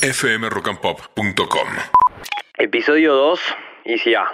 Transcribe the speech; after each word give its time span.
fmrockandpop.com. 0.00 1.68
Episodio 2.56 3.14
2, 3.14 3.40
y 3.84 3.98
si 3.98 4.14
A. 4.14 4.32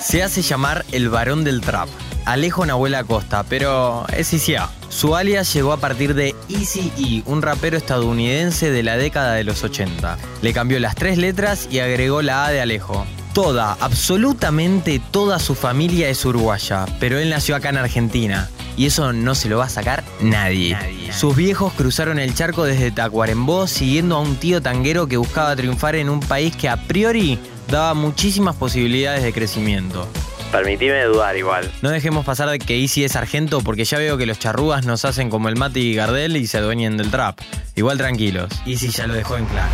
Se 0.00 0.22
hace 0.22 0.42
llamar 0.42 0.84
el 0.92 1.08
varón 1.08 1.44
del 1.44 1.60
trap. 1.60 1.88
Alejo 2.24 2.64
Nahuel 2.64 2.94
Acosta, 2.94 3.44
pero 3.48 4.06
es 4.16 4.32
ICA. 4.32 4.70
Su 4.88 5.16
alias 5.16 5.52
llegó 5.52 5.72
a 5.72 5.78
partir 5.78 6.14
de 6.14 6.34
Easy 6.48 6.92
E, 6.98 7.22
un 7.28 7.42
rapero 7.42 7.76
estadounidense 7.76 8.70
de 8.70 8.82
la 8.82 8.96
década 8.96 9.34
de 9.34 9.44
los 9.44 9.64
80. 9.64 10.18
Le 10.42 10.52
cambió 10.52 10.78
las 10.78 10.94
tres 10.94 11.18
letras 11.18 11.68
y 11.70 11.80
agregó 11.80 12.22
la 12.22 12.46
A 12.46 12.50
de 12.50 12.60
Alejo. 12.60 13.06
Toda, 13.32 13.76
absolutamente 13.80 15.00
toda 15.10 15.38
su 15.38 15.54
familia 15.54 16.08
es 16.08 16.24
uruguaya, 16.24 16.86
pero 16.98 17.18
él 17.18 17.30
nació 17.30 17.56
acá 17.56 17.68
en 17.68 17.76
Argentina. 17.76 18.48
Y 18.76 18.86
eso 18.86 19.12
no 19.12 19.34
se 19.34 19.48
lo 19.48 19.58
va 19.58 19.64
a 19.64 19.68
sacar 19.68 20.04
nadie. 20.20 20.76
Sus 21.12 21.34
viejos 21.34 21.72
cruzaron 21.72 22.18
el 22.18 22.34
charco 22.34 22.64
desde 22.64 22.92
Tacuarembó 22.92 23.66
siguiendo 23.66 24.16
a 24.16 24.20
un 24.20 24.36
tío 24.36 24.62
tanguero 24.62 25.08
que 25.08 25.16
buscaba 25.16 25.56
triunfar 25.56 25.96
en 25.96 26.08
un 26.08 26.20
país 26.20 26.54
que 26.54 26.68
a 26.68 26.76
priori 26.76 27.38
daba 27.68 27.94
muchísimas 27.94 28.54
posibilidades 28.56 29.22
de 29.22 29.32
crecimiento. 29.32 30.08
Permitime 30.50 31.04
dudar 31.04 31.36
igual. 31.36 31.70
No 31.82 31.90
dejemos 31.90 32.24
pasar 32.24 32.48
de 32.48 32.58
que 32.58 32.80
Easy 32.80 33.04
es 33.04 33.12
sargento 33.12 33.60
porque 33.60 33.84
ya 33.84 33.98
veo 33.98 34.16
que 34.16 34.24
los 34.24 34.38
charrúas 34.38 34.86
nos 34.86 35.04
hacen 35.04 35.28
como 35.28 35.50
el 35.50 35.56
Mati 35.56 35.80
y 35.80 35.94
Gardel 35.94 36.36
y 36.36 36.46
se 36.46 36.56
adueñen 36.58 36.96
del 36.96 37.10
trap. 37.10 37.38
Igual 37.76 37.98
tranquilos, 37.98 38.48
Easy 38.66 38.88
ya 38.88 39.06
lo 39.06 39.12
dejó 39.14 39.36
en 39.36 39.44
claro. 39.44 39.68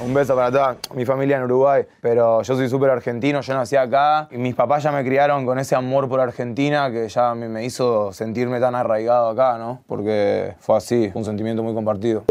Un 0.00 0.12
beso 0.12 0.34
para 0.34 0.50
toda 0.50 0.76
mi 0.94 1.04
familia 1.04 1.38
en 1.38 1.44
Uruguay, 1.44 1.84
pero 2.00 2.42
yo 2.42 2.54
soy 2.54 2.68
súper 2.68 2.90
argentino, 2.90 3.40
yo 3.40 3.54
nací 3.54 3.76
acá 3.76 4.28
y 4.30 4.36
mis 4.36 4.54
papás 4.54 4.82
ya 4.82 4.92
me 4.92 5.04
criaron 5.04 5.46
con 5.46 5.58
ese 5.58 5.74
amor 5.74 6.08
por 6.08 6.20
Argentina 6.20 6.90
que 6.90 7.08
ya 7.08 7.34
me, 7.34 7.48
me 7.48 7.64
hizo 7.64 8.12
sentirme 8.12 8.60
tan 8.60 8.74
arraigado 8.74 9.30
acá, 9.30 9.56
¿no? 9.58 9.82
Porque 9.86 10.54
fue 10.60 10.76
así, 10.76 11.10
fue 11.10 11.20
un 11.20 11.24
sentimiento 11.24 11.62
muy 11.62 11.74
compartido. 11.74 12.24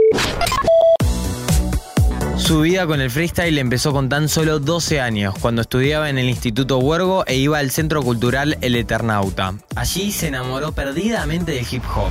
Su 2.50 2.61
vida 2.61 2.88
con 2.88 3.00
el 3.00 3.11
freestyle 3.11 3.59
empezó 3.59 3.94
con 3.94 4.09
tan 4.09 4.28
solo 4.28 4.58
12 4.58 5.00
años, 5.00 5.36
cuando 5.39 5.61
estudiaba 5.61 6.09
en 6.09 6.17
el 6.17 6.28
Instituto 6.28 6.80
Huergo 6.80 7.23
e 7.28 7.36
iba 7.36 7.59
al 7.59 7.69
Centro 7.69 8.02
Cultural 8.02 8.58
El 8.61 8.75
Eternauta. 8.75 9.53
Allí 9.75 10.11
se 10.11 10.30
enamoró 10.30 10.72
perdidamente 10.72 11.52
del 11.52 11.64
hip 11.69 11.83
hop. 11.95 12.09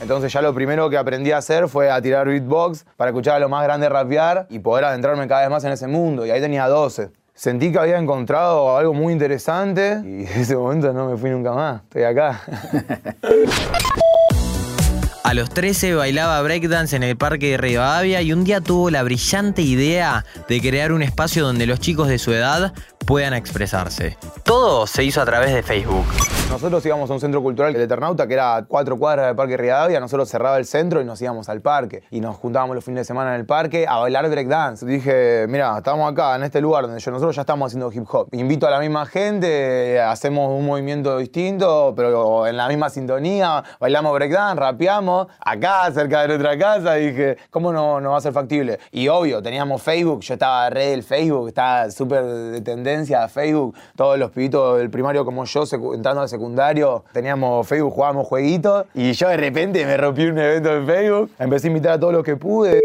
Entonces 0.00 0.32
ya 0.32 0.40
lo 0.40 0.54
primero 0.54 0.88
que 0.88 0.96
aprendí 0.96 1.32
a 1.32 1.38
hacer 1.38 1.66
fue 1.66 1.90
a 1.90 2.00
tirar 2.00 2.28
beatbox 2.28 2.84
para 2.96 3.10
escuchar 3.10 3.34
a 3.34 3.38
lo 3.40 3.48
más 3.48 3.64
grande 3.64 3.88
rapear 3.88 4.46
y 4.50 4.60
poder 4.60 4.84
adentrarme 4.84 5.26
cada 5.26 5.40
vez 5.40 5.50
más 5.50 5.64
en 5.64 5.72
ese 5.72 5.88
mundo. 5.88 6.24
Y 6.24 6.30
ahí 6.30 6.40
tenía 6.40 6.68
12. 6.68 7.10
Sentí 7.34 7.72
que 7.72 7.80
había 7.80 7.98
encontrado 7.98 8.76
algo 8.76 8.94
muy 8.94 9.12
interesante 9.12 10.00
y 10.04 10.26
en 10.26 10.42
ese 10.42 10.54
momento 10.54 10.92
no 10.92 11.10
me 11.10 11.16
fui 11.16 11.30
nunca 11.30 11.50
más. 11.54 11.82
Estoy 11.82 12.04
acá. 12.04 12.40
A 15.24 15.34
los 15.34 15.50
13 15.50 15.94
bailaba 15.94 16.42
breakdance 16.42 16.96
en 16.96 17.04
el 17.04 17.16
parque 17.16 17.52
de 17.52 17.56
Rivadavia 17.56 18.22
y 18.22 18.32
un 18.32 18.42
día 18.42 18.60
tuvo 18.60 18.90
la 18.90 19.04
brillante 19.04 19.62
idea 19.62 20.24
de 20.48 20.60
crear 20.60 20.92
un 20.92 21.00
espacio 21.00 21.44
donde 21.44 21.66
los 21.66 21.78
chicos 21.78 22.08
de 22.08 22.18
su 22.18 22.32
edad 22.32 22.74
puedan 23.04 23.34
expresarse. 23.34 24.16
Todo 24.42 24.86
se 24.86 25.04
hizo 25.04 25.20
a 25.20 25.24
través 25.24 25.52
de 25.52 25.62
Facebook. 25.62 26.06
Nosotros 26.52 26.84
íbamos 26.84 27.08
a 27.08 27.14
un 27.14 27.20
centro 27.20 27.42
cultural, 27.42 27.74
el 27.74 27.80
Eternauta, 27.80 28.26
que 28.26 28.34
era 28.34 28.56
a 28.56 28.64
cuatro 28.66 28.98
cuadras 28.98 29.28
del 29.28 29.34
Parque 29.34 29.56
Rivadavia. 29.56 29.98
Nosotros 30.00 30.28
cerraba 30.28 30.58
el 30.58 30.66
centro 30.66 31.00
y 31.00 31.04
nos 31.04 31.20
íbamos 31.22 31.48
al 31.48 31.62
parque. 31.62 32.02
Y 32.10 32.20
nos 32.20 32.36
juntábamos 32.36 32.74
los 32.74 32.84
fines 32.84 33.00
de 33.00 33.04
semana 33.06 33.34
en 33.34 33.40
el 33.40 33.46
parque 33.46 33.86
a 33.88 33.96
bailar 33.96 34.28
breakdance. 34.28 34.84
Dije, 34.84 35.46
mira, 35.48 35.78
estamos 35.78 36.12
acá, 36.12 36.36
en 36.36 36.42
este 36.42 36.60
lugar 36.60 36.82
donde 36.82 37.00
yo, 37.00 37.10
nosotros 37.10 37.34
ya 37.34 37.40
estamos 37.40 37.68
haciendo 37.68 37.90
hip 37.90 38.04
hop. 38.06 38.28
Invito 38.32 38.66
a 38.66 38.70
la 38.70 38.80
misma 38.80 39.06
gente, 39.06 39.98
hacemos 39.98 40.50
un 40.50 40.66
movimiento 40.66 41.16
distinto, 41.16 41.94
pero 41.96 42.46
en 42.46 42.58
la 42.58 42.68
misma 42.68 42.90
sintonía. 42.90 43.64
Bailamos 43.80 44.12
breakdance, 44.12 44.60
rapeamos. 44.60 45.28
Acá, 45.40 45.90
cerca 45.90 46.20
de 46.20 46.28
nuestra 46.28 46.58
casa, 46.58 46.94
dije, 46.94 47.38
¿cómo 47.48 47.72
no, 47.72 47.98
no 47.98 48.10
va 48.10 48.18
a 48.18 48.20
ser 48.20 48.34
factible? 48.34 48.78
Y 48.90 49.08
obvio, 49.08 49.42
teníamos 49.42 49.80
Facebook, 49.80 50.20
yo 50.20 50.34
estaba 50.34 50.68
red 50.68 50.90
del 50.90 51.02
Facebook, 51.02 51.48
estaba 51.48 51.90
súper 51.90 52.24
de 52.24 52.60
a 53.00 53.28
Facebook. 53.28 53.74
Todos 53.96 54.18
los 54.18 54.30
pibitos 54.30 54.78
del 54.78 54.90
primario 54.90 55.24
como 55.24 55.44
yo, 55.44 55.64
entrando 55.94 56.20
al 56.20 56.28
secundario, 56.28 57.04
teníamos 57.12 57.66
Facebook, 57.66 57.92
jugábamos 57.94 58.26
jueguitos. 58.26 58.86
Y 58.94 59.12
yo 59.12 59.28
de 59.28 59.36
repente 59.36 59.84
me 59.86 59.96
rompí 59.96 60.26
un 60.26 60.38
evento 60.38 60.76
en 60.76 60.86
Facebook. 60.86 61.30
Empecé 61.38 61.66
a 61.66 61.70
invitar 61.70 61.92
a 61.92 62.00
todos 62.00 62.12
los 62.12 62.24
que 62.24 62.36
pude. 62.36 62.82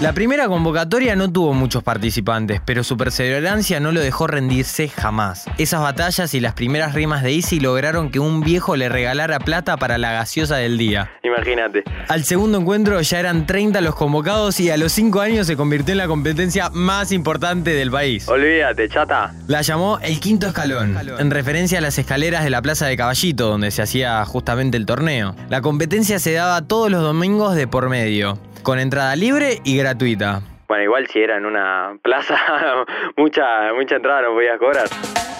La 0.00 0.12
primera 0.12 0.46
convocatoria 0.46 1.16
no 1.16 1.32
tuvo 1.32 1.54
muchos 1.54 1.82
participantes, 1.82 2.60
pero 2.64 2.84
su 2.84 2.96
perseverancia 2.96 3.80
no 3.80 3.90
lo 3.90 3.98
dejó 3.98 4.28
rendirse 4.28 4.88
jamás. 4.88 5.46
Esas 5.58 5.80
batallas 5.80 6.34
y 6.34 6.40
las 6.40 6.54
primeras 6.54 6.94
rimas 6.94 7.24
de 7.24 7.34
Easy 7.34 7.58
lograron 7.58 8.12
que 8.12 8.20
un 8.20 8.40
viejo 8.40 8.76
le 8.76 8.88
regalara 8.88 9.40
plata 9.40 9.76
para 9.76 9.98
la 9.98 10.12
gaseosa 10.12 10.54
del 10.54 10.78
día. 10.78 11.10
Imagínate. 11.24 11.82
Al 12.06 12.22
segundo 12.22 12.58
encuentro 12.58 13.00
ya 13.00 13.18
eran 13.18 13.44
30 13.44 13.80
los 13.80 13.96
convocados 13.96 14.60
y 14.60 14.70
a 14.70 14.76
los 14.76 14.92
5 14.92 15.20
años 15.20 15.48
se 15.48 15.56
convirtió 15.56 15.90
en 15.90 15.98
la 15.98 16.06
competencia 16.06 16.70
más 16.70 17.10
importante 17.10 17.74
del 17.74 17.90
país. 17.90 18.28
Olvídate, 18.28 18.88
chata. 18.88 19.34
La 19.48 19.62
llamó 19.62 19.98
el 20.00 20.20
quinto 20.20 20.46
escalón, 20.46 20.96
en 21.18 21.30
referencia 21.32 21.78
a 21.78 21.80
las 21.80 21.98
escaleras 21.98 22.44
de 22.44 22.50
la 22.50 22.62
Plaza 22.62 22.86
de 22.86 22.96
Caballito, 22.96 23.48
donde 23.48 23.72
se 23.72 23.82
hacía 23.82 24.24
justamente 24.26 24.76
el 24.76 24.86
torneo. 24.86 25.34
La 25.48 25.60
competencia 25.60 26.20
se 26.20 26.34
daba 26.34 26.62
todos 26.62 26.88
los 26.88 27.02
domingos 27.02 27.56
de 27.56 27.66
por 27.66 27.88
medio 27.88 28.38
con 28.62 28.78
entrada 28.78 29.16
libre 29.16 29.60
y 29.64 29.76
gratuita. 29.76 30.57
Bueno, 30.68 30.84
igual 30.84 31.06
si 31.06 31.18
era 31.20 31.38
en 31.38 31.46
una 31.46 31.98
plaza, 32.02 32.36
mucha, 33.16 33.72
mucha 33.74 33.96
entrada 33.96 34.22
no 34.22 34.34
podías 34.34 34.58
cobrar. 34.58 34.88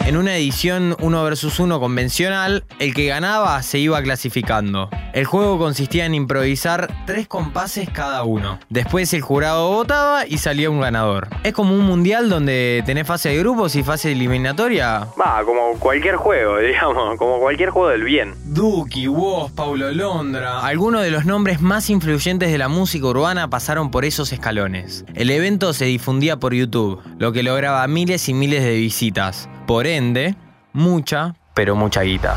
En 0.08 0.16
una 0.16 0.34
edición 0.34 0.96
1 1.00 1.22
versus 1.22 1.60
1 1.60 1.80
convencional, 1.80 2.64
el 2.78 2.94
que 2.94 3.08
ganaba 3.08 3.62
se 3.62 3.78
iba 3.78 4.00
clasificando. 4.00 4.88
El 5.12 5.26
juego 5.26 5.58
consistía 5.58 6.06
en 6.06 6.14
improvisar 6.14 6.88
tres 7.04 7.28
compases 7.28 7.90
cada 7.90 8.22
uno. 8.22 8.58
Después 8.70 9.12
el 9.12 9.20
jurado 9.20 9.68
votaba 9.68 10.26
y 10.26 10.38
salía 10.38 10.70
un 10.70 10.80
ganador. 10.80 11.28
Es 11.44 11.52
como 11.52 11.74
un 11.74 11.84
mundial 11.84 12.30
donde 12.30 12.82
tenés 12.86 13.06
fase 13.06 13.28
de 13.28 13.38
grupos 13.38 13.76
y 13.76 13.82
fase 13.82 14.12
eliminatoria. 14.12 15.08
Va, 15.20 15.42
como 15.44 15.78
cualquier 15.78 16.16
juego, 16.16 16.56
digamos, 16.60 17.18
como 17.18 17.38
cualquier 17.38 17.68
juego 17.68 17.90
del 17.90 18.04
bien. 18.04 18.34
Duki, 18.46 19.08
Woz, 19.08 19.52
Paulo 19.52 19.92
Londra. 19.92 20.60
Algunos 20.60 21.02
de 21.02 21.10
los 21.10 21.26
nombres 21.26 21.60
más 21.60 21.90
influyentes 21.90 22.50
de 22.50 22.56
la 22.56 22.68
música 22.68 23.08
urbana 23.08 23.50
pasaron 23.50 23.90
por 23.90 24.06
esos 24.06 24.32
escalones. 24.32 25.04
El 25.18 25.30
evento 25.30 25.72
se 25.72 25.86
difundía 25.86 26.36
por 26.36 26.54
YouTube, 26.54 27.02
lo 27.18 27.32
que 27.32 27.42
lograba 27.42 27.84
miles 27.88 28.28
y 28.28 28.34
miles 28.34 28.62
de 28.62 28.76
visitas. 28.76 29.48
Por 29.66 29.88
ende, 29.88 30.36
mucha, 30.72 31.34
pero 31.54 31.74
mucha 31.74 32.02
guita. 32.02 32.36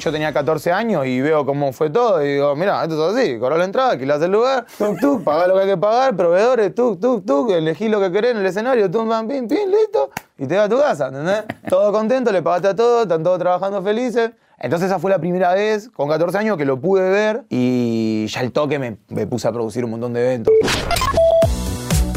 Yo 0.00 0.10
tenía 0.10 0.32
14 0.32 0.72
años 0.72 1.04
y 1.04 1.20
veo 1.20 1.44
cómo 1.44 1.74
fue 1.74 1.90
todo 1.90 2.24
y 2.24 2.32
digo, 2.32 2.56
mira, 2.56 2.82
esto 2.84 3.10
es 3.10 3.14
así, 3.14 3.38
corro 3.38 3.58
la 3.58 3.66
entrada, 3.66 3.90
alquilás 3.90 4.22
el 4.22 4.32
lugar, 4.32 4.64
tuk 4.78 4.98
tuk, 4.98 5.22
pagá 5.22 5.46
lo 5.46 5.56
que 5.56 5.60
hay 5.60 5.66
que 5.66 5.76
pagar, 5.76 6.16
proveedores, 6.16 6.74
tuk 6.74 6.98
tuk 6.98 7.26
tuk, 7.26 7.50
elegí 7.50 7.90
lo 7.90 8.00
que 8.00 8.10
querés 8.10 8.30
en 8.30 8.38
el 8.38 8.46
escenario, 8.46 8.90
tum 8.90 9.10
pam 9.10 9.28
pim 9.28 9.46
pim, 9.46 9.68
listo, 9.68 10.10
y 10.38 10.46
te 10.46 10.56
vas 10.56 10.64
a 10.64 10.68
tu 10.70 10.78
casa, 10.78 11.08
¿entendés? 11.08 11.44
Todo 11.68 11.92
contento, 11.92 12.32
le 12.32 12.40
pagaste 12.40 12.68
a 12.68 12.74
todos, 12.74 13.02
están 13.02 13.22
todos 13.22 13.38
trabajando 13.40 13.82
felices. 13.82 14.30
Entonces 14.58 14.86
esa 14.86 14.98
fue 14.98 15.10
la 15.10 15.18
primera 15.18 15.52
vez, 15.52 15.90
con 15.90 16.08
14 16.08 16.38
años, 16.38 16.56
que 16.56 16.64
lo 16.64 16.80
pude 16.80 17.10
ver 17.10 17.44
y 17.50 18.26
ya 18.28 18.40
el 18.40 18.52
toque 18.52 18.78
me, 18.78 18.96
me 19.08 19.26
puse 19.26 19.48
a 19.48 19.52
producir 19.52 19.84
un 19.84 19.90
montón 19.90 20.14
de 20.14 20.24
eventos. 20.24 20.54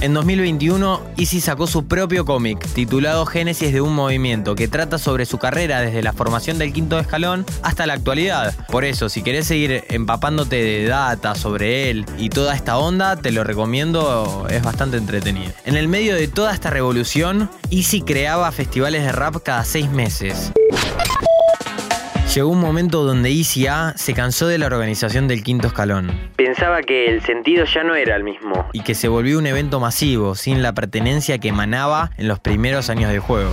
En 0.05 0.13
2021, 0.13 1.01
Easy 1.17 1.41
sacó 1.41 1.65
su 1.65 1.87
propio 1.87 2.25
cómic, 2.25 2.63
titulado 2.75 3.25
Génesis 3.25 3.73
de 3.73 3.81
un 3.81 3.95
movimiento, 3.95 4.53
que 4.53 4.67
trata 4.67 4.99
sobre 4.99 5.25
su 5.25 5.39
carrera 5.39 5.81
desde 5.81 6.03
la 6.03 6.13
formación 6.13 6.59
del 6.59 6.73
quinto 6.73 6.99
escalón 6.99 7.43
hasta 7.63 7.87
la 7.87 7.93
actualidad. 7.93 8.53
Por 8.67 8.85
eso, 8.85 9.09
si 9.09 9.23
querés 9.23 9.47
seguir 9.47 9.83
empapándote 9.89 10.57
de 10.57 10.85
data 10.85 11.33
sobre 11.33 11.89
él 11.89 12.05
y 12.19 12.29
toda 12.29 12.53
esta 12.53 12.77
onda, 12.77 13.15
te 13.15 13.31
lo 13.31 13.43
recomiendo, 13.43 14.45
es 14.47 14.61
bastante 14.61 14.97
entretenido. 14.97 15.51
En 15.65 15.75
el 15.75 15.87
medio 15.87 16.13
de 16.13 16.27
toda 16.27 16.53
esta 16.53 16.69
revolución, 16.69 17.49
Easy 17.71 18.01
creaba 18.01 18.51
festivales 18.51 19.01
de 19.05 19.11
rap 19.11 19.37
cada 19.41 19.65
seis 19.65 19.89
meses. 19.89 20.51
Llegó 22.33 22.49
un 22.49 22.59
momento 22.59 23.03
donde 23.03 23.29
Easy 23.29 23.67
A 23.67 23.93
se 23.95 24.13
cansó 24.13 24.47
de 24.47 24.57
la 24.57 24.65
organización 24.65 25.27
del 25.27 25.43
quinto 25.43 25.67
escalón. 25.67 26.11
Pensaba 26.35 26.81
que 26.81 27.05
el 27.05 27.21
sentido 27.21 27.65
ya 27.65 27.83
no 27.83 27.95
era 27.95 28.15
el 28.15 28.23
mismo. 28.23 28.67
Y 28.73 28.81
que 28.81 28.93
se 28.95 29.07
volvió 29.07 29.37
un 29.37 29.47
evento 29.47 29.79
masivo, 29.79 30.35
sin 30.35 30.61
la 30.61 30.73
pertenencia 30.73 31.37
que 31.37 31.49
emanaba 31.49 32.11
en 32.17 32.27
los 32.27 32.39
primeros 32.39 32.89
años 32.89 33.09
del 33.09 33.19
juego. 33.19 33.51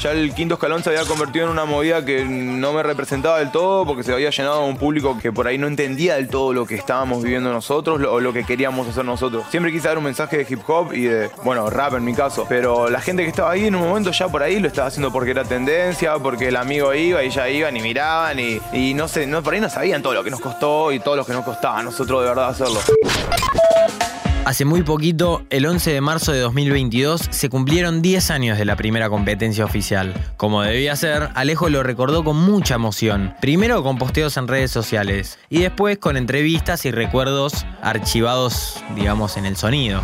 Ya 0.00 0.10
el 0.10 0.34
quinto 0.34 0.54
escalón 0.54 0.82
se 0.82 0.90
había 0.90 1.04
convertido 1.04 1.44
en 1.44 1.52
una 1.52 1.64
movida 1.64 2.04
que 2.04 2.24
no 2.24 2.72
me 2.72 2.82
representaba 2.82 3.38
del 3.38 3.52
todo 3.52 3.86
porque 3.86 4.02
se 4.02 4.12
había 4.12 4.30
llenado 4.30 4.62
a 4.62 4.64
un 4.64 4.76
público 4.76 5.16
que 5.20 5.30
por 5.32 5.46
ahí 5.46 5.58
no 5.58 5.68
entendía 5.68 6.16
del 6.16 6.28
todo 6.28 6.52
lo 6.52 6.66
que 6.66 6.74
estábamos 6.74 7.22
viviendo 7.22 7.52
nosotros 7.52 8.00
o 8.08 8.20
lo 8.20 8.32
que 8.32 8.44
queríamos 8.44 8.88
hacer 8.88 9.04
nosotros. 9.04 9.44
Siempre 9.50 9.70
quise 9.70 9.88
dar 9.88 9.98
un 9.98 10.04
mensaje 10.04 10.38
de 10.38 10.46
hip 10.48 10.60
hop 10.66 10.92
y 10.92 11.02
de, 11.02 11.30
bueno, 11.44 11.70
rap 11.70 11.94
en 11.94 12.04
mi 12.04 12.14
caso. 12.14 12.46
Pero 12.48 12.90
la 12.90 13.00
gente 13.00 13.22
que 13.22 13.28
estaba 13.28 13.52
ahí 13.52 13.66
en 13.66 13.76
un 13.76 13.82
momento 13.82 14.10
ya 14.10 14.28
por 14.28 14.42
ahí 14.42 14.58
lo 14.58 14.66
estaba 14.66 14.88
haciendo 14.88 15.12
porque 15.12 15.30
era 15.30 15.44
tendencia, 15.44 16.14
porque 16.18 16.48
el 16.48 16.56
amigo 16.56 16.92
iba 16.94 17.22
y 17.22 17.30
ya 17.30 17.48
iban 17.48 17.76
y 17.76 17.80
miraban 17.80 18.38
y, 18.40 18.94
no 18.94 19.06
sé, 19.06 19.28
por 19.42 19.54
ahí 19.54 19.60
no 19.60 19.70
sabían 19.70 20.02
todo 20.02 20.14
lo 20.14 20.24
que 20.24 20.30
nos 20.30 20.40
costó 20.40 20.92
y 20.92 21.00
todo 21.00 21.16
lo 21.16 21.24
que 21.24 21.32
nos 21.32 21.44
costaba 21.44 21.78
a 21.78 21.82
nosotros 21.82 22.22
de 22.22 22.28
verdad 22.28 22.48
hacerlo. 22.48 22.80
Hace 24.44 24.64
muy 24.64 24.82
poquito, 24.82 25.46
el 25.50 25.66
11 25.66 25.92
de 25.92 26.00
marzo 26.00 26.32
de 26.32 26.40
2022, 26.40 27.28
se 27.30 27.48
cumplieron 27.48 28.02
10 28.02 28.30
años 28.32 28.58
de 28.58 28.64
la 28.64 28.74
primera 28.74 29.08
competencia 29.08 29.64
oficial. 29.64 30.12
Como 30.36 30.62
debía 30.62 30.96
ser, 30.96 31.28
Alejo 31.34 31.68
lo 31.68 31.84
recordó 31.84 32.24
con 32.24 32.36
mucha 32.36 32.74
emoción. 32.74 33.34
Primero 33.40 33.84
con 33.84 33.98
posteos 33.98 34.36
en 34.36 34.48
redes 34.48 34.72
sociales 34.72 35.38
y 35.48 35.60
después 35.60 35.98
con 35.98 36.16
entrevistas 36.16 36.84
y 36.86 36.90
recuerdos 36.90 37.64
archivados, 37.82 38.82
digamos, 38.96 39.36
en 39.36 39.46
el 39.46 39.56
sonido 39.56 40.02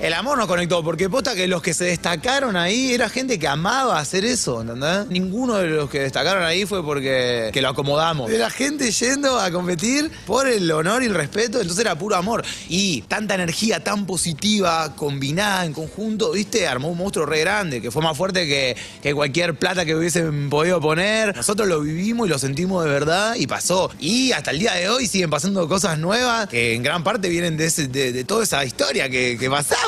el 0.00 0.12
amor 0.12 0.36
nos 0.36 0.48
conectó, 0.48 0.82
porque 0.82 1.08
posta 1.08 1.36
que 1.36 1.46
los 1.46 1.62
que 1.62 1.72
se 1.72 1.84
destacaron 1.84 2.56
ahí 2.56 2.92
era 2.92 3.08
gente 3.08 3.38
que 3.38 3.46
amaba 3.46 4.00
hacer 4.00 4.24
eso, 4.24 4.60
¿entendés? 4.60 5.06
Ninguno 5.08 5.58
de 5.58 5.68
los 5.68 5.88
que 5.88 6.00
destacaron 6.00 6.42
ahí 6.42 6.66
fue 6.66 6.84
porque 6.84 7.50
que 7.52 7.62
lo 7.62 7.68
acomodamos. 7.68 8.28
Era 8.30 8.50
gente 8.50 8.90
yendo 8.90 9.38
a 9.38 9.52
competir 9.52 10.10
por 10.26 10.48
el 10.48 10.68
honor 10.72 11.04
y 11.04 11.06
el 11.06 11.14
respeto, 11.14 11.60
entonces 11.60 11.84
era 11.84 11.96
puro 11.96 12.16
amor. 12.16 12.44
Y 12.68 13.02
tanta 13.02 13.34
energía 13.34 13.84
tan 13.84 14.04
positiva, 14.04 14.96
combinada 14.96 15.64
en 15.64 15.72
conjunto, 15.72 16.32
¿viste? 16.32 16.66
Armó 16.66 16.88
un 16.88 16.98
monstruo 16.98 17.24
re 17.24 17.40
grande, 17.40 17.80
que 17.80 17.92
fue 17.92 18.02
más 18.02 18.16
fuerte 18.16 18.46
que, 18.48 18.76
que 19.00 19.14
cualquier 19.14 19.56
plata 19.56 19.84
que 19.84 19.94
hubiesen 19.94 20.50
podido 20.50 20.80
poner. 20.80 21.36
Nosotros 21.36 21.68
lo 21.68 21.80
vivimos 21.80 22.26
y 22.26 22.30
lo 22.30 22.38
sentimos 22.40 22.84
de 22.84 22.90
verdad 22.90 23.36
y 23.36 23.46
pasó. 23.46 23.92
Y 24.00 24.32
hasta 24.32 24.50
el 24.50 24.58
día 24.58 24.74
de 24.74 24.88
hoy 24.88 25.06
siguen 25.06 25.30
pasando 25.30 25.68
cosas 25.68 25.98
nuevas 25.98 26.48
que 26.48 26.74
en 26.74 26.82
gran 26.82 27.04
parte 27.04 27.28
vienen 27.28 27.56
de, 27.56 27.70
de, 27.70 28.24
toda 28.24 28.42
esa 28.42 28.64
historia 28.64 29.08
que, 29.08 29.36
que 29.38 29.48
pasaba 29.48 29.84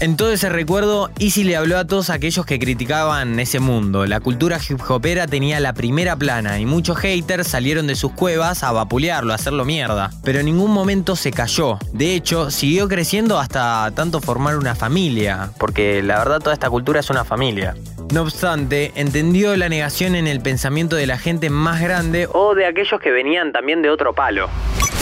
en 0.00 0.16
todo 0.16 0.30
ese 0.30 0.50
recuerdo, 0.50 1.10
Easy 1.18 1.42
le 1.42 1.56
habló 1.56 1.78
a 1.78 1.86
todos 1.86 2.10
aquellos 2.10 2.44
que 2.44 2.58
criticaban 2.58 3.40
ese 3.40 3.60
mundo. 3.60 4.04
La 4.04 4.20
cultura 4.20 4.58
hip 4.68 4.78
hopera 4.88 5.26
tenía 5.26 5.58
la 5.58 5.72
primera 5.72 6.14
plana 6.14 6.60
y 6.60 6.66
muchos 6.66 6.98
haters 6.98 7.48
salieron 7.48 7.86
de 7.86 7.94
sus 7.94 8.12
cuevas 8.12 8.62
a 8.62 8.72
vapulearlo, 8.72 9.32
a 9.32 9.36
hacerlo 9.36 9.64
mierda. 9.64 10.10
Pero 10.22 10.40
en 10.40 10.46
ningún 10.46 10.70
momento 10.70 11.16
se 11.16 11.30
cayó. 11.30 11.78
De 11.92 12.14
hecho, 12.14 12.50
siguió 12.50 12.88
creciendo 12.88 13.38
hasta 13.38 13.90
tanto 13.94 14.20
formar 14.20 14.58
una 14.58 14.74
familia. 14.74 15.50
Porque 15.58 16.02
la 16.02 16.18
verdad 16.18 16.40
toda 16.40 16.52
esta 16.52 16.68
cultura 16.68 17.00
es 17.00 17.08
una 17.08 17.24
familia. 17.24 17.74
No 18.12 18.22
obstante, 18.22 18.92
entendió 18.96 19.56
la 19.56 19.70
negación 19.70 20.14
en 20.14 20.26
el 20.26 20.40
pensamiento 20.40 20.94
de 20.96 21.06
la 21.06 21.16
gente 21.16 21.48
más 21.48 21.80
grande 21.80 22.28
o 22.32 22.54
de 22.54 22.66
aquellos 22.66 23.00
que 23.00 23.10
venían 23.10 23.52
también 23.52 23.80
de 23.80 23.88
otro 23.88 24.14
palo. 24.14 24.50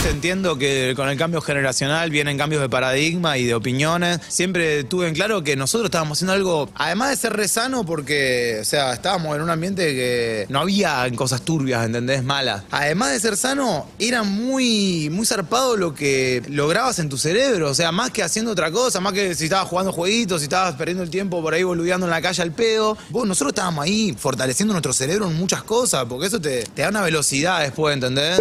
Entiendo 0.09 0.57
que 0.57 0.93
con 0.95 1.09
el 1.09 1.19
cambio 1.19 1.41
generacional 1.41 2.11
vienen 2.11 2.39
cambios 2.39 2.63
de 2.63 2.69
paradigma 2.69 3.39
y 3.39 3.45
de 3.45 3.55
opiniones. 3.55 4.21
Siempre 4.29 4.85
tuve 4.85 5.09
en 5.09 5.15
claro 5.15 5.43
que 5.43 5.57
nosotros 5.57 5.87
estábamos 5.87 6.19
haciendo 6.19 6.33
algo, 6.33 6.71
además 6.75 7.11
de 7.11 7.17
ser 7.17 7.33
re 7.33 7.49
sano, 7.49 7.85
porque, 7.85 8.59
o 8.61 8.65
sea, 8.65 8.93
estábamos 8.93 9.35
en 9.35 9.43
un 9.43 9.51
ambiente 9.51 9.85
que 9.95 10.47
no 10.49 10.61
había 10.61 11.11
cosas 11.17 11.43
turbias, 11.43 11.85
¿entendés? 11.85 12.23
Malas. 12.23 12.63
Además 12.71 13.13
de 13.13 13.21
ser 13.21 13.37
sano, 13.37 13.89
era 13.99 14.23
muy, 14.23 15.11
muy 15.11 15.27
zarpado 15.27 15.77
lo 15.77 15.93
que 15.93 16.41
lograbas 16.49 17.01
en 17.01 17.09
tu 17.09 17.19
cerebro. 17.19 17.71
O 17.71 17.75
sea, 17.75 17.91
más 17.91 18.11
que 18.11 18.23
haciendo 18.23 18.53
otra 18.53 18.71
cosa, 18.71 19.01
más 19.01 19.13
que 19.13 19.35
si 19.35 19.45
estabas 19.45 19.69
jugando 19.69 19.93
jueguitos, 19.93 20.41
si 20.41 20.45
estabas 20.45 20.77
perdiendo 20.77 21.03
el 21.03 21.11
tiempo 21.11 21.43
por 21.43 21.53
ahí 21.53 21.65
boludeando 21.65 22.07
en 22.07 22.11
la 22.11 22.23
calle 22.23 22.43
al 22.43 22.53
pedo. 22.53 22.97
Vos, 23.11 23.27
nosotros 23.27 23.51
estábamos 23.51 23.85
ahí 23.85 24.15
fortaleciendo 24.17 24.73
nuestro 24.73 24.93
cerebro 24.93 25.27
en 25.29 25.37
muchas 25.37 25.65
cosas, 25.65 26.05
porque 26.09 26.29
eso 26.29 26.41
te, 26.41 26.63
te 26.63 26.83
da 26.83 26.91
una 26.91 27.03
velocidad 27.03 27.61
después, 27.61 27.93
¿entendés? 27.93 28.41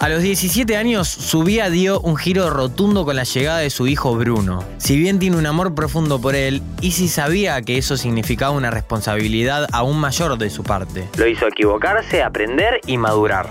A 0.00 0.08
los 0.08 0.22
17 0.22 0.76
años, 0.76 1.08
su 1.08 1.42
vida 1.42 1.70
dio 1.70 1.98
un 1.98 2.16
giro 2.16 2.50
rotundo 2.50 3.04
con 3.04 3.16
la 3.16 3.24
llegada 3.24 3.58
de 3.58 3.68
su 3.68 3.88
hijo 3.88 4.14
Bruno. 4.14 4.62
Si 4.76 4.96
bien 4.96 5.18
tiene 5.18 5.36
un 5.36 5.46
amor 5.46 5.74
profundo 5.74 6.20
por 6.20 6.36
él, 6.36 6.62
Izzy 6.80 7.08
sabía 7.08 7.60
que 7.62 7.78
eso 7.78 7.96
significaba 7.96 8.52
una 8.52 8.70
responsabilidad 8.70 9.66
aún 9.72 9.98
mayor 9.98 10.38
de 10.38 10.50
su 10.50 10.62
parte. 10.62 11.08
Lo 11.16 11.26
hizo 11.26 11.48
equivocarse, 11.48 12.22
aprender 12.22 12.80
y 12.86 12.96
madurar 12.96 13.48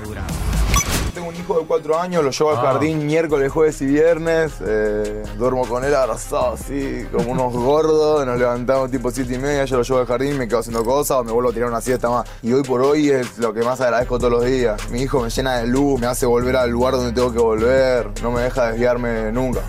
tengo 1.17 1.29
un 1.29 1.35
hijo 1.35 1.59
de 1.59 1.65
cuatro 1.65 1.99
años, 1.99 2.23
lo 2.23 2.29
llevo 2.29 2.51
al 2.51 2.57
ah. 2.57 2.73
jardín 2.73 3.07
miércoles, 3.07 3.51
jueves 3.51 3.81
y 3.81 3.87
viernes. 3.87 4.53
Eh, 4.63 5.23
duermo 5.35 5.67
con 5.67 5.83
él 5.83 5.95
abrazado 5.95 6.53
así, 6.53 7.07
como 7.11 7.31
unos 7.31 7.53
gordos. 7.53 8.23
Nos 8.23 8.37
levantamos 8.37 8.91
tipo 8.91 9.09
siete 9.09 9.33
y 9.33 9.39
media, 9.39 9.65
yo 9.65 9.77
lo 9.77 9.83
llevo 9.83 9.99
al 9.99 10.05
jardín, 10.05 10.37
me 10.37 10.47
quedo 10.47 10.59
haciendo 10.59 10.83
cosas 10.83 11.17
o 11.17 11.23
me 11.23 11.31
vuelvo 11.31 11.49
a 11.49 11.53
tirar 11.53 11.69
una 11.69 11.81
siesta 11.81 12.07
más. 12.07 12.29
Y 12.43 12.53
hoy 12.53 12.61
por 12.61 12.83
hoy 12.83 13.09
es 13.09 13.39
lo 13.39 13.51
que 13.51 13.63
más 13.63 13.81
agradezco 13.81 14.19
todos 14.19 14.31
los 14.31 14.45
días. 14.45 14.89
Mi 14.91 15.01
hijo 15.01 15.19
me 15.19 15.31
llena 15.31 15.57
de 15.57 15.65
luz, 15.65 15.99
me 15.99 16.05
hace 16.05 16.27
volver 16.27 16.55
al 16.55 16.69
lugar 16.69 16.93
donde 16.93 17.13
tengo 17.13 17.33
que 17.33 17.39
volver, 17.39 18.11
no 18.21 18.29
me 18.29 18.41
deja 18.41 18.67
desviarme 18.67 19.31
nunca. 19.31 19.61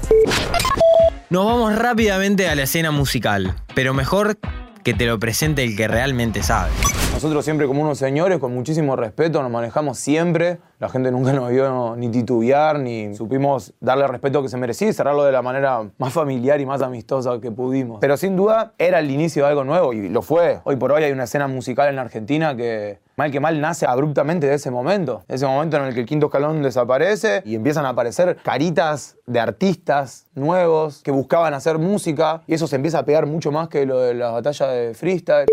Nos 1.30 1.46
vamos 1.46 1.74
rápidamente 1.76 2.46
a 2.46 2.54
la 2.54 2.64
escena 2.64 2.90
musical, 2.90 3.54
pero 3.74 3.94
mejor 3.94 4.38
que 4.84 4.92
te 4.92 5.06
lo 5.06 5.18
presente 5.18 5.64
el 5.64 5.78
que 5.78 5.88
realmente 5.88 6.42
sabe. 6.42 6.70
Nosotros 7.18 7.44
siempre 7.44 7.66
como 7.66 7.82
unos 7.82 7.98
señores, 7.98 8.38
con 8.38 8.54
muchísimo 8.54 8.94
respeto, 8.94 9.42
nos 9.42 9.50
manejamos 9.50 9.98
siempre. 9.98 10.58
La 10.78 10.88
gente 10.88 11.10
nunca 11.10 11.32
nos 11.32 11.50
vio 11.50 11.96
ni 11.96 12.12
titubear, 12.12 12.78
ni 12.78 13.12
supimos 13.16 13.74
darle 13.80 14.04
el 14.04 14.10
respeto 14.10 14.40
que 14.40 14.48
se 14.48 14.56
merecía 14.56 14.86
y 14.86 14.92
cerrarlo 14.92 15.24
de 15.24 15.32
la 15.32 15.42
manera 15.42 15.82
más 15.98 16.12
familiar 16.12 16.60
y 16.60 16.66
más 16.66 16.80
amistosa 16.80 17.40
que 17.40 17.50
pudimos. 17.50 17.98
Pero 18.00 18.16
sin 18.16 18.36
duda 18.36 18.72
era 18.78 19.00
el 19.00 19.10
inicio 19.10 19.42
de 19.42 19.48
algo 19.48 19.64
nuevo 19.64 19.92
y 19.92 20.08
lo 20.08 20.22
fue. 20.22 20.60
Hoy 20.62 20.76
por 20.76 20.92
hoy 20.92 21.02
hay 21.02 21.10
una 21.10 21.24
escena 21.24 21.48
musical 21.48 21.88
en 21.88 21.98
Argentina 21.98 22.54
que 22.54 23.00
mal 23.16 23.32
que 23.32 23.40
mal 23.40 23.60
nace 23.60 23.84
abruptamente 23.84 24.46
de 24.46 24.54
ese 24.54 24.70
momento. 24.70 25.24
Ese 25.26 25.44
momento 25.44 25.76
en 25.78 25.86
el 25.86 25.94
que 25.94 26.00
el 26.02 26.06
quinto 26.06 26.26
escalón 26.26 26.62
desaparece 26.62 27.42
y 27.44 27.56
empiezan 27.56 27.84
a 27.84 27.88
aparecer 27.88 28.36
caritas 28.44 29.16
de 29.26 29.40
artistas 29.40 30.28
nuevos 30.36 31.02
que 31.02 31.10
buscaban 31.10 31.52
hacer 31.52 31.78
música 31.78 32.42
y 32.46 32.54
eso 32.54 32.68
se 32.68 32.76
empieza 32.76 33.00
a 33.00 33.04
pegar 33.04 33.26
mucho 33.26 33.50
más 33.50 33.68
que 33.68 33.86
lo 33.86 33.98
de 33.98 34.14
las 34.14 34.30
batallas 34.30 34.70
de 34.70 34.94
freestyle. 34.94 35.48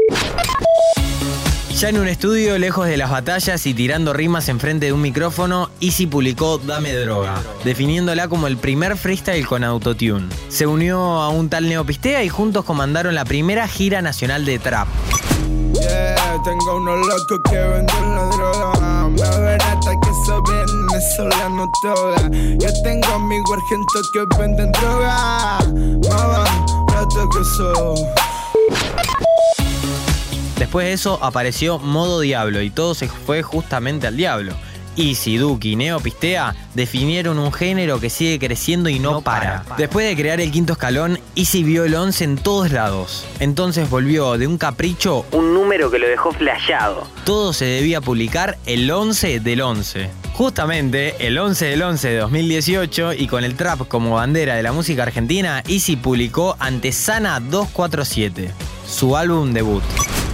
Ya 1.77 1.89
en 1.89 1.99
un 1.99 2.07
estudio, 2.07 2.57
lejos 2.57 2.87
de 2.87 2.95
las 2.95 3.09
batallas 3.11 3.65
y 3.65 3.73
tirando 3.73 4.13
rimas 4.13 4.47
enfrente 4.47 4.85
de 4.85 4.93
un 4.93 5.01
micrófono, 5.01 5.69
Easy 5.81 6.07
publicó 6.07 6.57
Dame 6.57 6.93
Droga, 6.93 7.35
definiéndola 7.65 8.29
como 8.29 8.47
el 8.47 8.55
primer 8.55 8.95
freestyle 8.95 9.45
con 9.45 9.61
autotune. 9.65 10.29
Se 10.47 10.65
unió 10.65 11.01
a 11.21 11.27
un 11.27 11.49
tal 11.49 11.67
Neopistea 11.67 12.23
y 12.23 12.29
juntos 12.29 12.63
comandaron 12.63 13.13
la 13.13 13.25
primera 13.25 13.67
gira 13.67 14.01
nacional 14.01 14.45
de 14.45 14.57
trap. 14.57 14.87
Después 30.57 30.85
de 30.85 30.93
eso 30.93 31.19
apareció 31.21 31.79
Modo 31.79 32.21
Diablo 32.21 32.61
y 32.61 32.69
todo 32.69 32.95
se 32.95 33.07
fue 33.09 33.43
justamente 33.43 34.07
al 34.07 34.15
diablo. 34.15 34.53
Easy, 34.97 35.37
Duki 35.37 35.73
y 35.73 35.75
Neo 35.75 35.99
Pistea 35.99 36.55
definieron 36.73 37.37
un 37.37 37.51
género 37.51 37.99
que 37.99 38.09
sigue 38.09 38.39
creciendo 38.39 38.89
y 38.89 38.99
no, 38.99 39.21
para. 39.21 39.65
Después 39.77 40.07
de 40.07 40.15
crear 40.15 40.39
el 40.39 40.51
quinto 40.51 40.73
escalón, 40.73 41.19
Easy 41.35 41.63
vio 41.63 41.83
el 41.83 41.95
11 41.95 42.23
en 42.23 42.37
todos 42.37 42.71
lados. 42.71 43.25
Entonces 43.39 43.89
volvió 43.89 44.37
de 44.37 44.47
un 44.47 44.57
capricho 44.57 45.25
un 45.31 45.53
número 45.53 45.91
que 45.91 45.99
lo 45.99 46.07
dejó 46.07 46.31
flasheado. 46.31 47.07
Todo 47.25 47.53
se 47.53 47.65
debía 47.65 48.01
publicar 48.01 48.57
el 48.65 48.89
11 48.89 49.41
del 49.41 49.61
11. 49.61 50.09
Justamente 50.33 51.15
el 51.25 51.37
11 51.37 51.65
del 51.65 51.81
11 51.81 52.07
de 52.09 52.17
2018 52.17 53.13
y 53.13 53.27
con 53.27 53.43
el 53.43 53.55
trap 53.55 53.87
como 53.87 54.15
bandera 54.15 54.55
de 54.55 54.63
la 54.63 54.71
música 54.71 55.03
argentina, 55.03 55.63
Easy 55.67 55.95
publicó 55.95 56.55
Antesana 56.59 57.39
247, 57.39 58.51
su 58.87 59.15
álbum 59.15 59.53
debut 59.53 59.83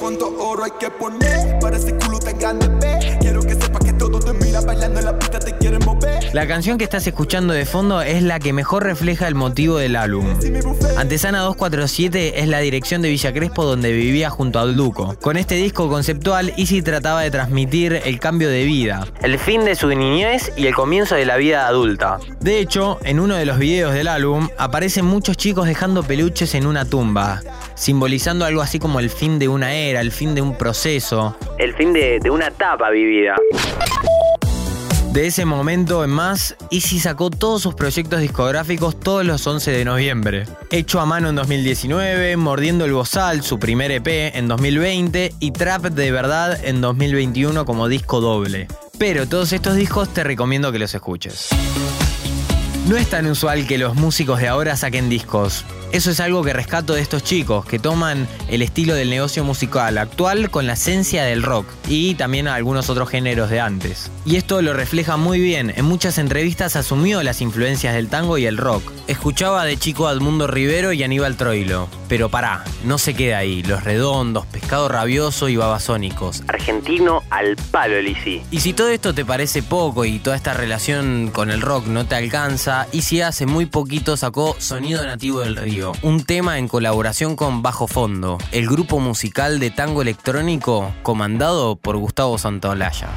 cuánto 0.02 0.34
oro 0.40 0.64
hay 0.64 0.72
que 0.72 0.90
poner 0.90 1.60
para 1.60 1.78
ese 1.78 1.96
culo 1.96 2.18
tan 2.20 2.38
grande, 2.40 3.18
Quiero 3.22 3.42
que 3.44 3.54
sepa 3.54 3.78
que 3.78 3.94
todos 3.94 4.26
te 4.26 4.34
miran 4.34 4.66
bailando 4.66 5.00
en 5.00 5.06
la 5.06 5.20
pista, 5.20 5.40
te 5.40 5.56
quieren 5.58 5.80
mover. 5.86 6.21
La 6.34 6.48
canción 6.48 6.78
que 6.78 6.86
estás 6.86 7.06
escuchando 7.08 7.54
de 7.54 7.66
fondo 7.66 8.02
es 8.02 8.24
la 8.24 8.40
que 8.40 8.54
mejor 8.54 8.84
refleja 8.84 9.28
el 9.28 9.36
motivo 9.36 9.78
del 9.78 9.98
álbum. 9.98 10.26
Antesana 10.98 11.40
247 11.40 12.40
es 12.40 12.48
la 12.48 12.60
dirección 12.60 13.02
de 13.02 13.10
Villa 13.10 13.34
Crespo 13.34 13.66
donde 13.66 13.92
vivía 13.92 14.30
junto 14.30 14.60
a 14.60 14.66
Duco. 14.66 15.18
Con 15.22 15.36
este 15.36 15.56
disco 15.56 15.90
conceptual, 15.90 16.54
Easy 16.56 16.82
trataba 16.82 17.22
de 17.22 17.32
transmitir 17.32 18.02
el 18.06 18.20
cambio 18.22 18.48
de 18.48 18.64
vida, 18.64 19.06
el 19.22 19.40
fin 19.40 19.66
de 19.66 19.76
su 19.76 19.90
niñez 19.90 20.54
y 20.56 20.68
el 20.68 20.74
comienzo 20.74 21.16
de 21.16 21.26
la 21.26 21.36
vida 21.36 21.68
adulta. 21.68 22.20
De 22.40 22.60
hecho, 22.60 23.00
en 23.04 23.20
uno 23.20 23.36
de 23.36 23.46
los 23.46 23.60
videos 23.60 23.94
del 23.94 24.08
álbum 24.08 24.48
aparecen 24.58 25.04
muchos 25.04 25.36
chicos 25.36 25.68
dejando 25.68 26.02
peluches 26.04 26.56
en 26.56 26.66
una 26.66 26.86
tumba 26.86 27.42
simbolizando 27.82 28.46
algo 28.46 28.62
así 28.62 28.78
como 28.78 29.00
el 29.00 29.10
fin 29.10 29.40
de 29.40 29.48
una 29.48 29.74
era, 29.74 30.02
el 30.02 30.12
fin 30.12 30.36
de 30.36 30.42
un 30.42 30.56
proceso. 30.56 31.36
El 31.58 31.74
fin 31.74 31.94
de, 31.94 32.22
una 32.30 32.48
etapa 32.48 32.92
vivida. 32.92 33.36
De 35.12 35.28
ese 35.28 35.44
momento 35.44 36.06
en 36.06 36.10
más, 36.10 36.56
Easy 36.72 36.98
sacó 36.98 37.30
todos 37.30 37.62
sus 37.62 37.76
proyectos 37.76 38.22
discográficos 38.22 38.98
todos 38.98 39.26
los 39.26 39.46
11 39.46 39.70
de 39.72 39.84
noviembre. 39.84 40.46
Hecho 40.70 41.02
a 41.02 41.06
mano 41.06 41.28
en 41.28 41.36
2019, 41.36 42.38
Mordiendo 42.38 42.86
el 42.86 42.94
Bozal, 42.94 43.44
su 43.44 43.60
primer 43.60 43.92
EP 43.92 44.08
en 44.08 44.48
2020 44.48 45.34
y 45.38 45.52
Trap 45.52 45.88
de 45.88 46.12
verdad 46.14 46.58
en 46.64 46.80
2021 46.80 47.66
como 47.66 47.90
disco 47.90 48.22
doble. 48.22 48.70
Pero 48.98 49.28
todos 49.28 49.52
estos 49.52 49.76
discos 49.76 50.14
te 50.14 50.24
recomiendo 50.24 50.72
que 50.72 50.80
los 50.80 50.96
escuches. 50.96 51.50
No 52.88 52.96
es 52.96 53.10
tan 53.10 53.28
usual 53.28 53.68
que 53.68 53.78
los 53.78 53.96
músicos 53.96 54.40
de 54.40 54.48
ahora 54.48 54.78
saquen 54.78 55.10
discos, 55.10 55.66
Eso 55.92 56.10
es 56.10 56.22
algo 56.22 56.42
que 56.42 56.54
rescato 56.54 56.94
de 56.94 57.02
estos 57.02 57.22
chicos, 57.22 57.66
que 57.66 57.78
toman 57.78 58.26
el 58.48 58.62
estilo 58.62 58.96
del 58.96 59.10
negocio 59.10 59.44
musical 59.44 59.98
actual 59.98 60.50
con 60.50 60.66
la 60.66 60.74
esencia 60.74 61.26
del 61.26 61.44
rock 61.44 61.68
y 61.86 62.16
también 62.16 62.48
algunos 62.48 62.90
otros 62.90 63.10
géneros 63.10 63.50
de 63.50 63.60
antes. 63.60 64.10
Y 64.26 64.38
esto 64.38 64.62
lo 64.62 64.74
refleja 64.74 65.18
muy 65.18 65.42
bien, 65.42 65.74
en 65.76 65.84
muchas 65.84 66.18
entrevistas 66.18 66.78
asumió 66.78 67.22
las 67.24 67.42
influencias 67.42 67.94
del 67.94 68.08
tango 68.08 68.38
y 68.38 68.46
el 68.46 68.58
rock. 68.58 68.90
Escuchaba 69.08 69.66
de 69.66 69.78
chico 69.78 70.08
a 70.08 70.14
Edmundo 70.14 70.48
Rivero 70.48 70.94
y 70.94 71.04
Aníbal 71.04 71.36
Troilo, 71.36 71.88
pero 72.08 72.30
pará, 72.30 72.64
no 72.84 72.98
se 72.98 73.14
queda 73.14 73.40
ahí, 73.40 73.64
Los 73.64 73.84
Redondos, 73.84 74.46
Pescado 74.46 74.88
Rabioso 74.88 75.50
y 75.50 75.56
Babasónicos. 75.56 76.44
Argentino 76.48 77.24
al 77.30 77.56
palo, 77.72 78.02
Lisi. 78.02 78.42
Y 78.52 78.60
si 78.60 78.74
todo 78.74 78.90
esto 78.90 79.14
te 79.14 79.26
parece 79.26 79.64
poco 79.64 80.06
y 80.06 80.20
toda 80.20 80.36
esta 80.36 80.54
relación 80.54 81.30
con 81.34 81.50
el 81.50 81.62
rock 81.62 81.88
no 81.88 82.06
te 82.06 82.16
alcanza, 82.16 82.88
Easy 82.94 83.22
hace 83.22 83.46
muy 83.46 83.66
poquito 83.66 84.18
sacó 84.18 84.56
Sonido 84.60 85.06
Nativo 85.06 85.42
del 85.42 85.56
Río, 85.56 85.92
un 86.02 86.24
tema 86.24 86.58
en 86.58 86.68
colaboración 86.68 87.36
con 87.36 87.62
Bajo 87.62 87.88
Fondo, 87.88 88.38
el 88.52 88.68
grupo 88.68 89.00
musical 89.00 89.60
de 89.60 89.72
tango 89.72 90.02
electrónico 90.02 90.94
comandado 91.04 91.76
por 91.76 91.98
Gustavo 91.98 92.38
Santaolalla. 92.38 93.10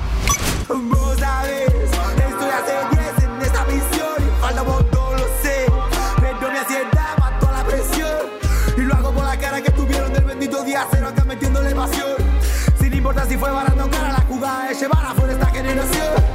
Si 13.34 13.40
fue 13.40 13.50
barato 13.50 13.90
cara, 13.90 14.12
la 14.12 14.20
jugada 14.28 14.70
es 14.70 14.80
llevar 14.80 15.06
afuera 15.06 15.32
esta 15.32 15.46
generación. 15.46 16.33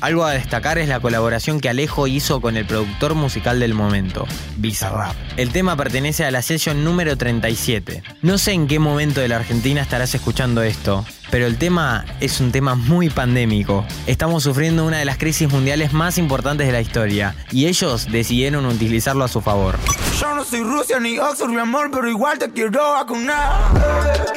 Algo 0.00 0.24
a 0.24 0.30
destacar 0.30 0.78
es 0.78 0.88
la 0.88 1.00
colaboración 1.00 1.58
que 1.60 1.68
Alejo 1.68 2.06
hizo 2.06 2.40
con 2.40 2.56
el 2.56 2.64
productor 2.64 3.14
musical 3.16 3.58
del 3.58 3.74
momento, 3.74 4.26
Bizarrap. 4.56 5.16
El 5.36 5.50
tema 5.50 5.76
pertenece 5.76 6.24
a 6.24 6.30
la 6.30 6.40
sesión 6.40 6.84
número 6.84 7.16
37. 7.16 8.04
No 8.22 8.38
sé 8.38 8.52
en 8.52 8.68
qué 8.68 8.78
momento 8.78 9.20
de 9.20 9.26
la 9.26 9.36
Argentina 9.36 9.82
estarás 9.82 10.14
escuchando 10.14 10.62
esto, 10.62 11.04
pero 11.32 11.46
el 11.46 11.58
tema 11.58 12.04
es 12.20 12.40
un 12.40 12.52
tema 12.52 12.76
muy 12.76 13.10
pandémico. 13.10 13.84
Estamos 14.06 14.44
sufriendo 14.44 14.86
una 14.86 14.98
de 14.98 15.04
las 15.04 15.18
crisis 15.18 15.50
mundiales 15.50 15.92
más 15.92 16.16
importantes 16.16 16.68
de 16.68 16.72
la 16.72 16.80
historia 16.80 17.34
y 17.50 17.66
ellos 17.66 18.06
decidieron 18.08 18.66
utilizarlo 18.66 19.24
a 19.24 19.28
su 19.28 19.40
favor. 19.40 19.80
Yo 20.20 20.32
no 20.32 20.44
soy 20.44 20.62
Rusia 20.62 21.00
ni 21.00 21.18
Oxford, 21.18 21.50
mi 21.50 21.58
amor, 21.58 21.90
pero 21.90 22.08
igual 22.08 22.38
te 22.38 22.48
quiero 22.50 22.92
vacunar. 22.92 23.52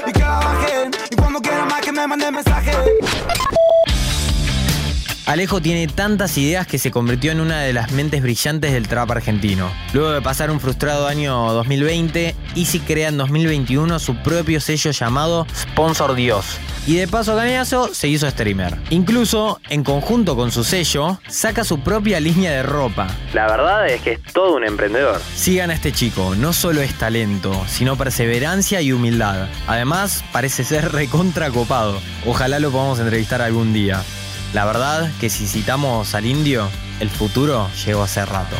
Y 0.07 0.11
que 0.11 0.23
bajen, 0.23 0.91
y 1.11 1.15
cuando 1.15 1.39
quiera 1.39 1.65
más 1.65 1.81
que 1.81 1.91
me 1.91 2.07
mande 2.07 2.31
mensaje. 2.31 2.71
Alejo 5.31 5.61
tiene 5.61 5.87
tantas 5.87 6.37
ideas 6.37 6.67
que 6.67 6.77
se 6.77 6.91
convirtió 6.91 7.31
en 7.31 7.39
una 7.39 7.61
de 7.61 7.71
las 7.71 7.93
mentes 7.93 8.21
brillantes 8.21 8.73
del 8.73 8.89
trap 8.89 9.11
argentino. 9.11 9.71
Luego 9.93 10.11
de 10.11 10.21
pasar 10.21 10.51
un 10.51 10.59
frustrado 10.59 11.07
año 11.07 11.53
2020, 11.53 12.35
Easy 12.57 12.81
crea 12.81 13.07
en 13.07 13.17
2021 13.17 13.97
su 13.99 14.17
propio 14.17 14.59
sello 14.59 14.91
llamado 14.91 15.47
Sponsor 15.55 16.15
Dios. 16.15 16.59
Y 16.85 16.97
de 16.97 17.07
paso 17.07 17.33
cañazo 17.37 17.93
se 17.93 18.09
hizo 18.09 18.29
streamer. 18.29 18.75
Incluso, 18.89 19.61
en 19.69 19.85
conjunto 19.85 20.35
con 20.35 20.51
su 20.51 20.65
sello, 20.65 21.17
saca 21.29 21.63
su 21.63 21.79
propia 21.79 22.19
línea 22.19 22.51
de 22.51 22.63
ropa. 22.63 23.07
La 23.33 23.47
verdad 23.47 23.87
es 23.87 24.01
que 24.01 24.11
es 24.11 24.23
todo 24.33 24.57
un 24.57 24.65
emprendedor. 24.65 25.21
Sigan 25.33 25.69
a 25.69 25.75
este 25.75 25.93
chico, 25.93 26.35
no 26.35 26.51
solo 26.51 26.81
es 26.81 26.93
talento, 26.95 27.53
sino 27.69 27.95
perseverancia 27.95 28.81
y 28.81 28.91
humildad. 28.91 29.47
Además, 29.65 30.25
parece 30.33 30.65
ser 30.65 30.91
recontra 30.91 31.51
copado. 31.51 32.01
Ojalá 32.25 32.59
lo 32.59 32.69
podamos 32.69 32.99
entrevistar 32.99 33.41
algún 33.41 33.71
día. 33.71 34.03
La 34.53 34.65
verdad 34.65 35.09
que 35.21 35.29
si 35.29 35.47
citamos 35.47 36.13
al 36.13 36.25
indio, 36.25 36.67
el 36.99 37.09
futuro 37.09 37.69
llegó 37.85 38.03
hace 38.03 38.25
rato. 38.25 38.57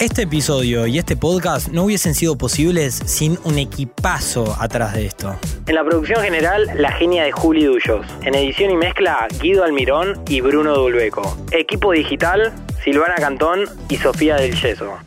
Este 0.00 0.22
episodio 0.22 0.88
y 0.88 0.98
este 0.98 1.16
podcast 1.16 1.68
no 1.68 1.84
hubiesen 1.84 2.16
sido 2.16 2.36
posibles 2.36 2.94
sin 2.94 3.38
un 3.44 3.58
equipazo 3.58 4.56
atrás 4.58 4.94
de 4.94 5.06
esto. 5.06 5.36
En 5.66 5.74
la 5.76 5.84
producción 5.84 6.20
general, 6.22 6.68
la 6.74 6.90
genia 6.90 7.22
de 7.22 7.30
Juli 7.30 7.64
Dullos. 7.64 8.04
En 8.22 8.34
edición 8.34 8.72
y 8.72 8.76
mezcla, 8.76 9.28
Guido 9.40 9.62
Almirón 9.62 10.20
y 10.28 10.40
Bruno 10.40 10.74
Dulbeco. 10.74 11.36
Equipo 11.52 11.92
digital, 11.92 12.52
Silvana 12.82 13.14
Cantón 13.16 13.66
y 13.88 13.98
Sofía 13.98 14.34
del 14.36 14.60
Yeso. 14.60 14.98